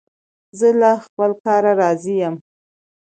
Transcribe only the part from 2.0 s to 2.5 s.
یم.